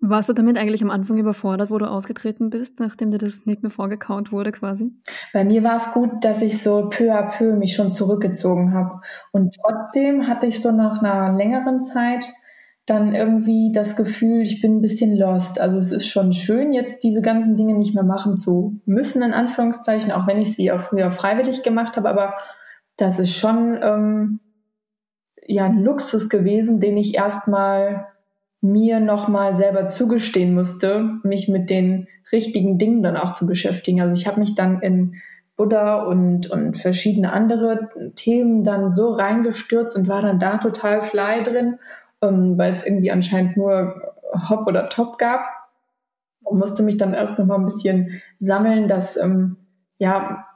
[0.01, 3.63] Warst du damit eigentlich am Anfang überfordert, wo du ausgetreten bist, nachdem dir das nicht
[3.63, 4.93] mehr vorgekaut wurde quasi?
[5.33, 9.01] Bei mir war es gut, dass ich so peu à peu mich schon zurückgezogen habe.
[9.33, 12.27] Und trotzdem hatte ich so nach einer längeren Zeit
[12.87, 15.61] dann irgendwie das Gefühl, ich bin ein bisschen lost.
[15.61, 19.33] Also es ist schon schön, jetzt diese ganzen Dinge nicht mehr machen zu müssen, in
[19.33, 22.35] Anführungszeichen, auch wenn ich sie auch früher freiwillig gemacht habe, aber
[22.97, 24.41] das ist schon ähm,
[25.45, 28.07] ja ein Luxus gewesen, den ich erstmal
[28.61, 34.01] mir nochmal selber zugestehen musste, mich mit den richtigen Dingen dann auch zu beschäftigen.
[34.01, 35.15] Also ich habe mich dann in
[35.57, 41.43] Buddha und, und verschiedene andere Themen dann so reingestürzt und war dann da total fly
[41.43, 41.79] drin
[42.27, 44.01] ähm, weil es irgendwie anscheinend nur
[44.49, 45.47] Hop oder Top gab.
[46.43, 49.57] Und musste mich dann erst noch mal ein bisschen sammeln, dass ähm,
[49.99, 50.47] ja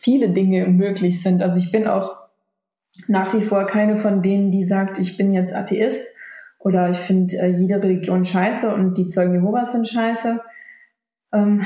[0.00, 1.42] viele Dinge möglich sind.
[1.42, 2.16] Also ich bin auch
[3.06, 6.14] nach wie vor keine von denen, die sagt, ich bin jetzt Atheist
[6.58, 10.40] oder ich finde äh, jede Religion scheiße und die Zeugen Jehovas sind scheiße.
[11.32, 11.64] Ähm,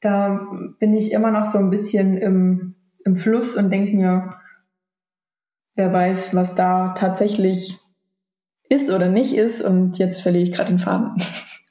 [0.00, 0.46] da
[0.78, 4.34] bin ich immer noch so ein bisschen im, im Fluss und denke mir,
[5.74, 7.78] wer weiß, was da tatsächlich
[8.70, 9.60] ist oder nicht ist.
[9.60, 11.12] Und jetzt verliere ich gerade den Faden.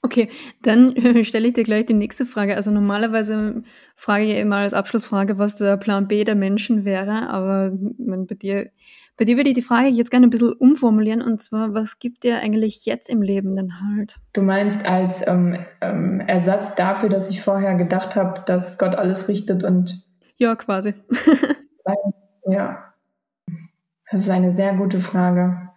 [0.01, 0.29] Okay,
[0.61, 2.55] dann stelle ich dir gleich die nächste Frage.
[2.55, 3.63] Also normalerweise
[3.95, 8.69] frage ich immer als Abschlussfrage, was der Plan B der Menschen wäre, aber bei dir,
[9.17, 12.23] bei dir würde ich die Frage jetzt gerne ein bisschen umformulieren und zwar, was gibt
[12.23, 14.17] dir eigentlich jetzt im Leben denn halt?
[14.31, 19.27] Du meinst als ähm, ähm, Ersatz dafür, dass ich vorher gedacht habe, dass Gott alles
[19.27, 20.05] richtet und...
[20.37, 20.93] Ja, quasi.
[22.45, 22.93] ja,
[24.09, 25.68] das ist eine sehr gute Frage.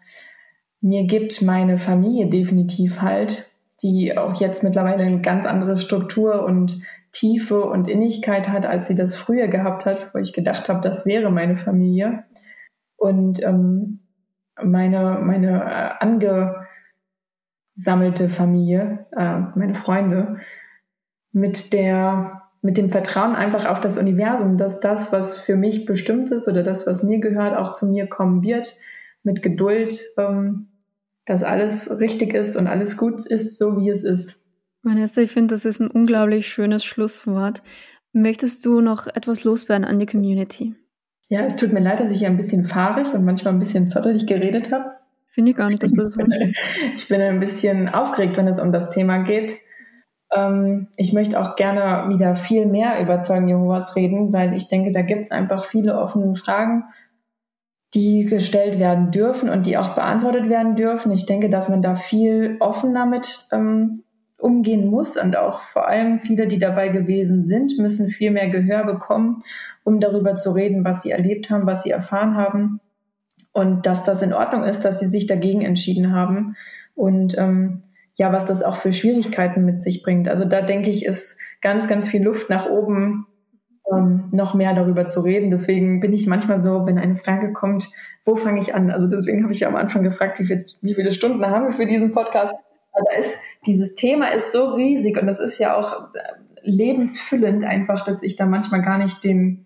[0.83, 6.81] Mir gibt meine Familie definitiv halt die auch jetzt mittlerweile eine ganz andere Struktur und
[7.11, 11.05] Tiefe und Innigkeit hat, als sie das früher gehabt hat, wo ich gedacht habe, das
[11.05, 12.23] wäre meine Familie.
[12.97, 13.99] Und ähm,
[14.63, 15.91] meine, meine äh,
[17.75, 20.37] angesammelte Familie, äh, meine Freunde,
[21.33, 26.31] mit der, mit dem Vertrauen einfach auf das Universum, dass das, was für mich bestimmt
[26.31, 28.77] ist oder das, was mir gehört, auch zu mir kommen wird,
[29.25, 30.69] mit Geduld ähm,
[31.25, 34.43] dass alles richtig ist und alles gut ist, so wie es ist.
[34.83, 37.63] Vanessa, ich finde, das ist ein unglaublich schönes Schlusswort.
[38.13, 40.75] Möchtest du noch etwas loswerden an die Community?
[41.29, 44.27] Ja, es tut mir leid, dass ich ein bisschen fahrig und manchmal ein bisschen zottelig
[44.27, 44.91] geredet habe.
[45.29, 46.15] Finde ich gar nicht, dass du das
[46.97, 49.57] ich bin ein bisschen aufgeregt, wenn es um das Thema geht.
[50.31, 54.93] Ähm, ich möchte auch gerne wieder viel mehr über Zeugen Jehovas reden, weil ich denke,
[54.93, 56.85] da gibt es einfach viele offene Fragen
[57.95, 61.13] die gestellt werden dürfen und die auch beantwortet werden dürfen.
[61.13, 64.03] Ich denke, dass man da viel offener mit ähm,
[64.39, 68.85] umgehen muss und auch vor allem viele, die dabei gewesen sind, müssen viel mehr Gehör
[68.85, 69.39] bekommen,
[69.85, 72.81] um darüber zu reden, was sie erlebt haben, was sie erfahren haben
[73.53, 76.57] und dass das in Ordnung ist, dass sie sich dagegen entschieden haben
[76.95, 77.83] und ähm,
[78.17, 80.29] ja, was das auch für Schwierigkeiten mit sich bringt.
[80.29, 83.27] Also da denke ich, ist ganz, ganz viel Luft nach oben,
[83.93, 85.51] ähm, noch mehr darüber zu reden.
[85.51, 87.89] Deswegen bin ich manchmal so, wenn eine Frage kommt,
[88.25, 88.91] wo fange ich an?
[88.91, 91.73] Also deswegen habe ich ja am Anfang gefragt, wie, viel, wie viele Stunden haben wir
[91.73, 92.55] für diesen Podcast?
[92.93, 96.19] Also ist, dieses Thema ist so riesig und das ist ja auch äh,
[96.63, 99.65] lebensfüllend einfach, dass ich da manchmal gar nicht den,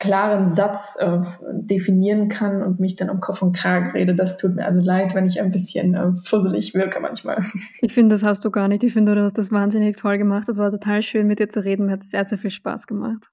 [0.00, 1.20] klaren Satz äh,
[1.52, 4.14] definieren kann und mich dann um Kopf und Kragen rede.
[4.14, 7.38] Das tut mir also leid, wenn ich ein bisschen äh, fusselig wirke manchmal.
[7.82, 8.82] Ich finde, das hast du gar nicht.
[8.82, 10.48] Ich finde, du hast das wahnsinnig toll gemacht.
[10.48, 11.86] Das war total schön, mit dir zu reden.
[11.86, 13.30] Mir hat sehr, sehr viel Spaß gemacht.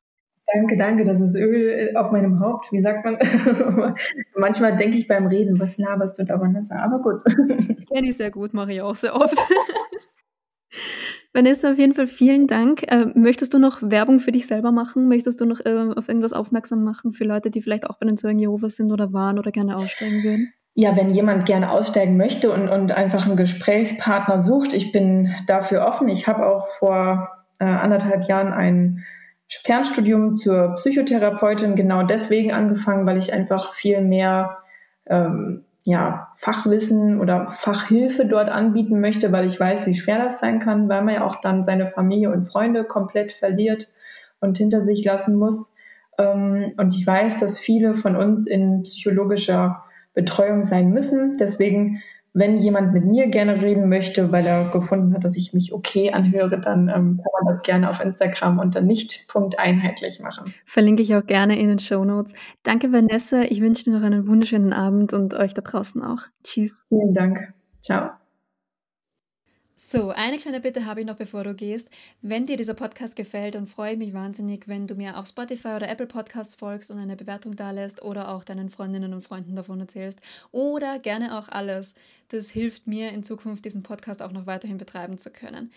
[0.54, 1.06] Danke, danke.
[1.06, 2.72] Das ist Öl äh, auf meinem Haupt.
[2.72, 3.18] Wie sagt man?
[4.36, 6.78] Manchmal denke ich beim Reden, was laberst du da, Vanessa?
[6.78, 7.24] Aber gut.
[7.94, 9.38] Kenne ich sehr gut, mache ich auch sehr oft.
[11.34, 12.84] Vanessa, auf jeden Fall vielen Dank.
[12.92, 15.08] Äh, möchtest du noch Werbung für dich selber machen?
[15.08, 18.18] Möchtest du noch äh, auf irgendwas aufmerksam machen für Leute, die vielleicht auch bei den
[18.18, 20.54] Zeugen Jehovas sind oder waren oder gerne aussteigen würden?
[20.74, 25.86] Ja, wenn jemand gerne aussteigen möchte und, und einfach einen Gesprächspartner sucht, ich bin dafür
[25.86, 26.08] offen.
[26.08, 29.04] Ich habe auch vor äh, anderthalb Jahren ein
[29.50, 34.58] Fernstudium zur Psychotherapeutin genau deswegen angefangen, weil ich einfach viel mehr
[35.08, 40.60] ähm, ja, Fachwissen oder Fachhilfe dort anbieten möchte, weil ich weiß, wie schwer das sein
[40.60, 43.88] kann, weil man ja auch dann seine Familie und Freunde komplett verliert
[44.42, 45.74] und hinter sich lassen muss.
[46.18, 51.38] Ähm, und ich weiß, dass viele von uns in psychologischer Betreuung sein müssen.
[51.40, 52.02] Deswegen
[52.38, 56.12] wenn jemand mit mir gerne reden möchte, weil er gefunden hat, dass ich mich okay
[56.12, 60.54] anhöre, dann ähm, kann man das gerne auf Instagram unter nicht.einheitlich machen.
[60.66, 62.34] Verlinke ich auch gerne in den Show Notes.
[62.62, 63.42] Danke, Vanessa.
[63.42, 66.20] Ich wünsche dir noch einen wunderschönen Abend und euch da draußen auch.
[66.44, 66.84] Tschüss.
[66.90, 67.54] Vielen Dank.
[67.82, 68.12] Ciao.
[69.80, 71.92] So, eine kleine Bitte habe ich noch, bevor du gehst.
[72.24, 75.76] Wenn dir dieser Podcast gefällt, dann freue ich mich wahnsinnig, wenn du mir auf Spotify
[75.76, 79.56] oder Apple Podcasts folgst und eine Bewertung da lässt oder auch deinen Freundinnen und Freunden
[79.56, 80.20] davon erzählst.
[80.52, 81.94] Oder gerne auch alles.
[82.30, 85.72] Das hilft mir in Zukunft, diesen Podcast auch noch weiterhin betreiben zu können.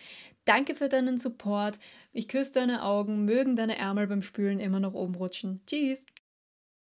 [0.47, 1.79] Danke für deinen Support.
[2.15, 5.61] Ich küsse deine Augen, mögen deine Ärmel beim Spülen immer noch oben rutschen.
[5.67, 6.07] Tschüss!